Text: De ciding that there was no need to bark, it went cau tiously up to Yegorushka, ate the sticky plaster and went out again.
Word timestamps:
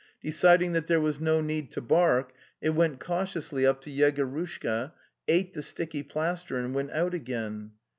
De 0.23 0.31
ciding 0.31 0.73
that 0.73 0.87
there 0.87 0.99
was 0.99 1.19
no 1.19 1.41
need 1.41 1.69
to 1.69 1.79
bark, 1.79 2.33
it 2.59 2.71
went 2.71 2.99
cau 2.99 3.21
tiously 3.23 3.67
up 3.67 3.81
to 3.81 3.91
Yegorushka, 3.91 4.93
ate 5.27 5.53
the 5.53 5.61
sticky 5.61 6.01
plaster 6.01 6.57
and 6.57 6.73
went 6.73 6.89
out 6.89 7.13
again. 7.13 7.73